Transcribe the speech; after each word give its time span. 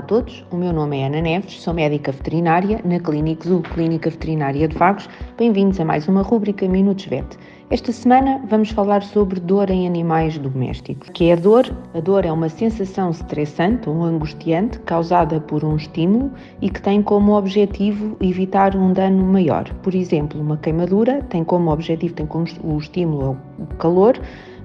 A 0.00 0.02
todos, 0.02 0.42
o 0.50 0.56
meu 0.56 0.72
nome 0.72 0.98
é 0.98 1.06
Ana 1.06 1.20
Neves, 1.20 1.60
sou 1.60 1.74
médica 1.74 2.10
veterinária 2.10 2.80
na 2.86 2.98
Clínica 2.98 3.46
Zoo, 3.46 3.60
Clínica 3.60 4.08
Veterinária 4.08 4.66
de 4.66 4.74
Vagos. 4.74 5.06
Bem-vindos 5.36 5.78
a 5.78 5.84
mais 5.84 6.08
uma 6.08 6.22
rúbrica 6.22 6.66
Minutos 6.66 7.04
Vet. 7.04 7.36
Esta 7.68 7.92
semana 7.92 8.40
vamos 8.48 8.70
falar 8.70 9.02
sobre 9.02 9.38
dor 9.38 9.68
em 9.68 9.86
animais 9.86 10.38
domésticos. 10.38 11.08
O 11.08 11.12
que 11.12 11.28
é 11.28 11.34
a 11.34 11.36
dor? 11.36 11.70
A 11.92 12.00
dor 12.00 12.24
é 12.24 12.32
uma 12.32 12.48
sensação 12.48 13.10
estressante 13.10 13.90
ou 13.90 14.02
angustiante 14.02 14.78
causada 14.80 15.38
por 15.38 15.62
um 15.62 15.76
estímulo 15.76 16.32
e 16.62 16.70
que 16.70 16.80
tem 16.80 17.02
como 17.02 17.36
objetivo 17.36 18.16
evitar 18.22 18.74
um 18.74 18.94
dano 18.94 19.22
maior. 19.22 19.70
Por 19.82 19.94
exemplo, 19.94 20.40
uma 20.40 20.56
queimadura 20.56 21.22
tem 21.28 21.44
como 21.44 21.70
objetivo, 21.70 22.14
tem 22.14 22.26
como 22.26 22.46
o 22.64 22.78
estímulo 22.78 23.36
o 23.58 23.66
calor, 23.76 24.18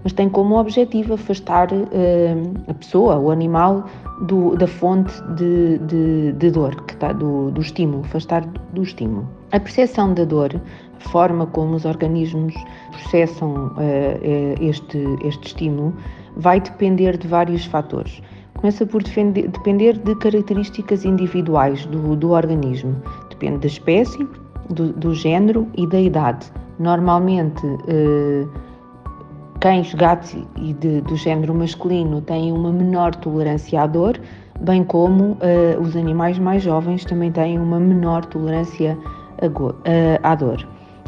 mas 0.05 0.13
tem 0.13 0.29
como 0.29 0.59
objetivo 0.59 1.15
afastar 1.15 1.73
uh, 1.73 2.53
a 2.67 2.73
pessoa, 2.75 3.17
o 3.17 3.31
animal, 3.31 3.85
do, 4.21 4.55
da 4.55 4.67
fonte 4.67 5.11
de, 5.33 5.79
de, 5.79 6.31
de 6.33 6.51
dor, 6.51 6.75
que 6.83 6.93
está, 6.93 7.11
do, 7.11 7.49
do 7.49 7.59
estímulo, 7.59 8.05
afastar 8.05 8.45
do 8.45 8.83
estímulo. 8.83 9.27
A 9.51 9.59
percepção 9.59 10.13
da 10.13 10.23
dor, 10.23 10.61
a 11.03 11.09
forma 11.09 11.47
como 11.47 11.75
os 11.75 11.85
organismos 11.85 12.53
processam 12.91 13.73
uh, 13.77 14.61
este, 14.61 15.03
este 15.23 15.47
estímulo, 15.47 15.91
vai 16.37 16.61
depender 16.61 17.17
de 17.17 17.27
vários 17.27 17.65
fatores. 17.65 18.21
Começa 18.53 18.85
por 18.85 19.01
depender 19.01 19.97
de 19.97 20.15
características 20.17 21.03
individuais 21.03 21.83
do, 21.87 22.15
do 22.15 22.29
organismo. 22.29 22.95
Depende 23.31 23.57
da 23.57 23.67
espécie, 23.67 24.27
do, 24.69 24.93
do 24.93 25.15
género 25.15 25.67
e 25.75 25.87
da 25.87 25.99
idade. 25.99 26.45
Normalmente, 26.77 27.61
Cães, 29.65 29.95
gatos 29.95 30.37
e 30.57 30.73
de, 30.73 31.01
do 31.01 31.15
género 31.15 31.51
masculino 31.55 32.21
têm 32.21 32.51
uma 32.51 32.71
menor 32.71 33.15
tolerância 33.15 33.81
à 33.81 33.87
dor, 33.87 34.15
bem 34.61 34.83
como 34.83 35.39
uh, 35.41 35.81
os 35.81 35.95
animais 35.95 36.37
mais 36.37 36.61
jovens 36.61 37.03
também 37.03 37.31
têm 37.31 37.57
uma 37.57 37.79
menor 37.79 38.23
tolerância 38.25 38.95
à 40.21 40.35
dor. 40.35 40.63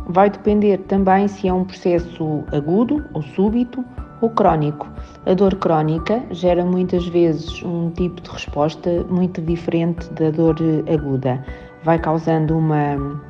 Vai 0.07 0.31
depender 0.31 0.79
também 0.87 1.27
se 1.27 1.47
é 1.47 1.53
um 1.53 1.65
processo 1.65 2.43
agudo 2.51 3.05
ou 3.13 3.21
súbito 3.21 3.85
ou 4.21 4.31
crónico. 4.31 4.87
A 5.27 5.35
dor 5.35 5.53
crónica 5.57 6.19
gera 6.31 6.65
muitas 6.65 7.05
vezes 7.09 7.61
um 7.61 7.91
tipo 7.91 8.19
de 8.21 8.29
resposta 8.31 9.05
muito 9.07 9.39
diferente 9.39 10.11
da 10.13 10.31
dor 10.31 10.55
aguda. 10.91 11.45
Vai 11.83 11.99
causando 11.99 12.57
uma. 12.57 13.21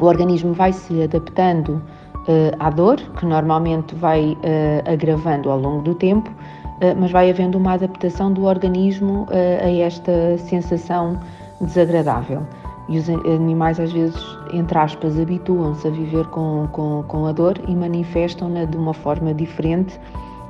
O 0.00 0.06
organismo 0.06 0.52
vai 0.52 0.72
se 0.72 1.00
adaptando 1.04 1.80
uh, 2.28 2.56
à 2.58 2.70
dor, 2.70 2.96
que 3.16 3.24
normalmente 3.26 3.94
vai 3.94 4.32
uh, 4.32 4.92
agravando 4.92 5.50
ao 5.50 5.58
longo 5.58 5.82
do 5.82 5.94
tempo, 5.94 6.30
uh, 6.30 6.98
mas 6.98 7.10
vai 7.10 7.30
havendo 7.30 7.58
uma 7.58 7.72
adaptação 7.72 8.32
do 8.32 8.44
organismo 8.44 9.26
a 9.30 9.70
esta 9.70 10.36
sensação 10.38 11.18
desagradável. 11.60 12.42
E 12.88 12.98
os 12.98 13.08
animais, 13.08 13.80
às 13.80 13.92
vezes, 13.92 14.22
entre 14.52 14.76
aspas, 14.76 15.18
habituam-se 15.18 15.88
a 15.88 15.90
viver 15.90 16.26
com, 16.26 16.68
com, 16.72 17.02
com 17.08 17.26
a 17.26 17.32
dor 17.32 17.58
e 17.66 17.74
manifestam-na 17.74 18.66
de 18.66 18.76
uma 18.76 18.92
forma 18.92 19.32
diferente 19.32 19.98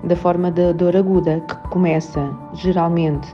da 0.02 0.16
forma 0.16 0.50
da 0.50 0.72
dor 0.72 0.96
aguda, 0.96 1.40
que 1.40 1.56
começa 1.68 2.30
geralmente 2.54 3.32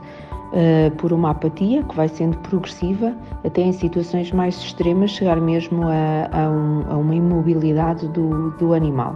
uh, 0.51 0.91
por 0.97 1.11
uma 1.13 1.31
apatia 1.31 1.83
que 1.83 1.95
vai 1.95 2.07
sendo 2.07 2.37
progressiva, 2.39 3.15
até 3.43 3.61
em 3.61 3.71
situações 3.71 4.31
mais 4.31 4.55
extremas 4.57 5.11
chegar 5.11 5.39
mesmo 5.39 5.87
a, 5.87 6.29
a, 6.31 6.49
um, 6.49 6.85
a 6.89 6.97
uma 6.97 7.15
imobilidade 7.15 8.07
do, 8.09 8.51
do 8.51 8.73
animal. 8.73 9.15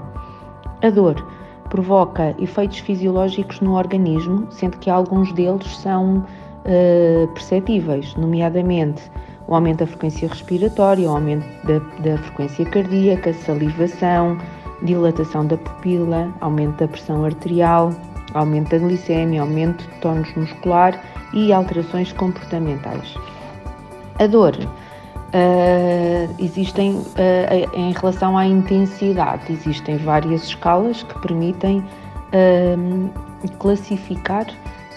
A 0.82 0.90
dor 0.90 1.26
provoca 1.70 2.36
efeitos 2.40 2.80
fisiológicos 2.80 3.60
no 3.60 3.76
organismo, 3.76 4.48
sendo 4.52 4.78
que 4.78 4.90
alguns 4.90 5.32
deles 5.34 5.68
são 5.78 6.18
uh, 6.18 7.28
perceptíveis, 7.34 8.16
nomeadamente 8.16 9.12
o 9.48 9.54
aumento 9.54 9.80
da 9.80 9.88
frequência 9.88 10.28
respiratória, 10.28 11.10
o 11.10 11.14
aumento 11.14 11.46
da, 11.66 11.80
da 12.02 12.18
frequência 12.18 12.66
cardíaca, 12.66 13.34
salivação, 13.34 14.38
dilatação 14.84 15.46
da 15.46 15.58
pupila, 15.58 16.34
aumento 16.42 16.78
da 16.78 16.88
pressão 16.88 17.24
arterial, 17.24 17.92
aumento 18.36 18.70
da 18.70 18.78
glicemia, 18.78 19.42
aumento 19.42 19.84
de 19.84 20.00
tónus 20.00 20.34
muscular 20.36 21.02
e 21.34 21.52
alterações 21.52 22.12
comportamentais. 22.14 23.16
A 24.20 24.28
dor 24.28 24.56
uh, 24.56 26.36
existem 26.40 26.94
uh, 26.94 27.78
em 27.78 27.92
relação 27.92 28.38
à 28.38 28.46
intensidade, 28.46 29.52
existem 29.52 29.98
várias 29.98 30.44
escalas 30.44 31.04
que 31.04 31.20
permitem 31.20 31.80
uh, 31.80 33.10
classificar 33.60 34.48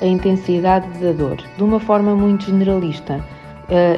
a 0.01 0.07
intensidade 0.07 0.87
da 1.01 1.13
dor. 1.13 1.39
De 1.57 1.63
uma 1.63 1.81
forma 1.81 2.15
muito 2.15 2.45
generalista, 2.45 3.25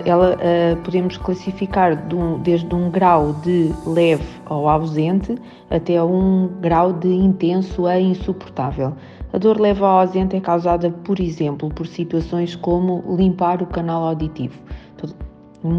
ela, 0.05 0.37
podemos 0.83 1.17
classificar 1.19 1.95
de 1.95 2.17
um, 2.17 2.39
desde 2.39 2.75
um 2.75 2.91
grau 2.91 3.35
de 3.35 3.73
leve 3.87 4.27
ou 4.49 4.69
ausente 4.69 5.37
até 5.71 6.03
um 6.03 6.49
grau 6.61 6.93
de 6.93 7.07
intenso 7.07 7.87
a 7.87 8.01
insuportável. 8.01 8.95
A 9.33 9.39
dor 9.39 9.61
leve 9.61 9.83
ao 9.83 10.01
ausente 10.01 10.37
é 10.37 10.41
causada, 10.41 10.91
por 10.91 11.21
exemplo, 11.21 11.69
por 11.71 11.87
situações 11.87 12.57
como 12.57 13.05
limpar 13.17 13.63
o 13.63 13.67
canal 13.67 14.03
auditivo. 14.05 14.59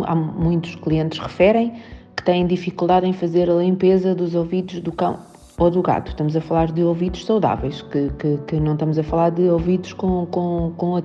Há 0.05 0.15
muitos 0.15 0.75
clientes 0.75 1.19
referem 1.19 1.73
que 2.15 2.23
têm 2.23 2.47
dificuldade 2.47 3.05
em 3.05 3.13
fazer 3.13 3.49
a 3.49 3.55
limpeza 3.55 4.15
dos 4.15 4.35
ouvidos 4.35 4.79
do 4.79 4.91
cão 4.91 5.19
ou 5.57 5.69
do 5.69 5.81
gato. 5.81 6.09
Estamos 6.09 6.35
a 6.35 6.41
falar 6.41 6.71
de 6.71 6.83
ouvidos 6.83 7.25
saudáveis, 7.25 7.81
que, 7.81 8.09
que, 8.17 8.37
que 8.47 8.59
não 8.59 8.73
estamos 8.73 8.97
a 8.97 9.03
falar 9.03 9.31
de 9.31 9.43
ouvidos 9.49 9.93
com, 9.93 10.25
com, 10.27 10.73
com. 10.77 10.97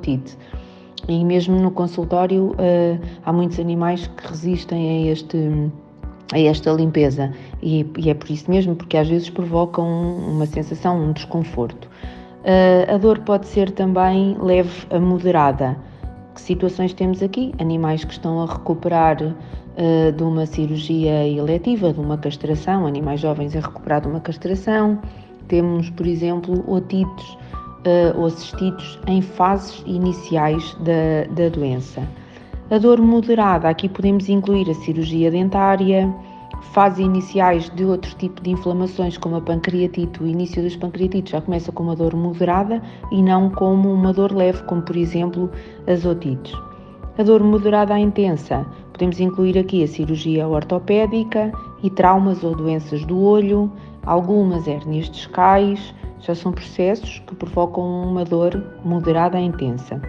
E 1.09 1.25
mesmo 1.25 1.57
no 1.57 1.71
consultório 1.71 2.53
uh, 2.53 3.01
há 3.25 3.33
muitos 3.33 3.59
animais 3.59 4.07
que 4.07 4.27
resistem 4.27 5.09
a 5.09 5.13
este 5.13 5.71
a 6.33 6.41
esta 6.41 6.73
limpeza 6.73 7.33
e, 7.63 7.87
e, 7.97 8.11
é 8.11 8.15
por 8.15 8.29
isso 8.29 8.51
mesmo 8.51 8.75
porque 8.75 8.97
às 8.97 9.09
vezes 9.09 9.31
provocam 9.31 9.87
uma 10.17 10.45
sensação, 10.45 11.01
um 11.01 11.13
desconforto. 11.13 11.86
Uh, 12.47 12.95
a 12.95 12.97
dor 12.97 13.19
pode 13.19 13.49
ser 13.49 13.73
também 13.73 14.37
leve 14.39 14.87
a 14.91 15.01
moderada. 15.01 15.77
Que 16.33 16.41
situações 16.41 16.95
temos 16.95 17.21
aqui? 17.21 17.53
Animais 17.59 18.05
que 18.05 18.13
estão 18.13 18.41
a 18.41 18.47
recuperar 18.47 19.21
uh, 19.21 20.13
de 20.13 20.23
uma 20.23 20.47
cirurgia 20.47 21.27
eletiva, 21.27 21.93
de 21.93 21.99
uma 21.99 22.17
castração, 22.17 22.87
animais 22.87 23.19
jovens 23.19 23.57
a 23.57 23.59
recuperar 23.59 24.03
de 24.03 24.07
uma 24.07 24.21
castração. 24.21 24.97
Temos, 25.49 25.91
por 25.91 26.07
exemplo, 26.07 26.63
otites 26.73 27.31
uh, 27.35 28.17
ou 28.17 28.31
cistites 28.31 28.97
em 29.09 29.21
fases 29.21 29.83
iniciais 29.85 30.73
da, 30.75 31.25
da 31.35 31.49
doença. 31.49 32.01
A 32.71 32.79
dor 32.79 33.01
moderada, 33.01 33.69
aqui 33.69 33.89
podemos 33.89 34.29
incluir 34.29 34.71
a 34.71 34.75
cirurgia 34.75 35.33
dentária, 35.33 36.09
fases 36.73 36.99
iniciais 36.99 37.71
de 37.71 37.85
outro 37.85 38.15
tipo 38.17 38.43
de 38.43 38.51
inflamações, 38.51 39.17
como 39.17 39.37
a 39.37 39.41
pancreatite, 39.41 40.23
o 40.23 40.27
início 40.27 40.63
das 40.63 40.77
pancreatites 40.77 41.33
já 41.33 41.41
começa 41.41 41.73
com 41.73 41.83
uma 41.83 41.97
dor 41.97 42.15
moderada 42.15 42.83
e 43.11 43.23
não 43.23 43.51
como 43.51 43.93
uma 43.93 44.13
dor 44.13 44.33
leve, 44.33 44.63
como 44.65 44.83
por 44.83 44.97
exemplo 44.97 45.51
as 45.87 46.05
otites. 46.05 46.55
A 47.19 47.23
dor 47.23 47.43
moderada 47.43 47.95
a 47.95 47.99
intensa, 47.99 48.67
podemos 48.93 49.19
incluir 49.21 49.57
aqui 49.59 49.83
a 49.83 49.89
cirurgia 49.89 50.47
ortopédica 50.47 51.51
e 51.83 51.89
traumas 51.89 52.45
ou 52.45 52.55
doenças 52.55 53.05
do 53.07 53.19
olho, 53.19 53.73
algumas 54.05 54.69
hérnias 54.69 55.09
discais, 55.09 55.95
já 56.21 56.35
são 56.35 56.53
processos 56.53 57.21
que 57.27 57.35
provocam 57.35 57.85
uma 57.85 58.25
dor 58.25 58.63
moderada 58.85 59.39
a 59.39 59.41
intensa. 59.41 60.01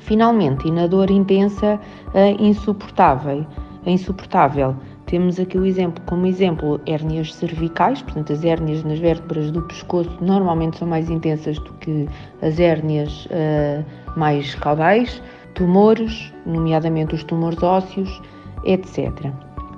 Finalmente, 0.00 0.68
e 0.68 0.70
na 0.70 0.86
dor 0.86 1.10
intensa 1.10 1.80
a 2.12 2.28
insuportável, 2.42 3.46
a 3.86 3.90
insuportável 3.90 4.76
temos 5.10 5.40
aqui 5.40 5.58
o 5.58 5.66
exemplo, 5.66 6.00
como 6.06 6.24
exemplo, 6.24 6.80
hérnias 6.86 7.34
cervicais, 7.34 8.00
portanto, 8.00 8.32
as 8.32 8.44
hérnias 8.44 8.84
nas 8.84 9.00
vértebras 9.00 9.50
do 9.50 9.60
pescoço 9.62 10.16
normalmente 10.20 10.78
são 10.78 10.86
mais 10.86 11.10
intensas 11.10 11.58
do 11.58 11.72
que 11.74 12.08
as 12.40 12.60
hérnias 12.60 13.26
uh, 13.26 13.84
mais 14.16 14.54
caudais, 14.54 15.20
tumores, 15.54 16.32
nomeadamente 16.46 17.16
os 17.16 17.24
tumores 17.24 17.60
ósseos, 17.60 18.22
etc. 18.64 19.10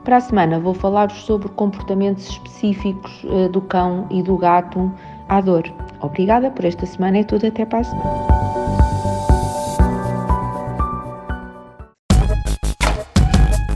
Para 0.04 0.18
a 0.18 0.20
semana 0.20 0.60
vou 0.60 0.74
falar-vos 0.74 1.22
sobre 1.22 1.48
comportamentos 1.48 2.28
específicos 2.28 3.24
uh, 3.24 3.48
do 3.48 3.62
cão 3.62 4.06
e 4.10 4.22
do 4.22 4.36
gato 4.36 4.92
à 5.30 5.40
dor. 5.40 5.64
Obrigada 6.02 6.50
por 6.50 6.66
esta 6.66 6.84
semana, 6.84 7.18
é 7.18 7.24
tudo, 7.24 7.46
até 7.46 7.64
para 7.64 7.78
a 7.78 7.84
semana. 7.84 8.31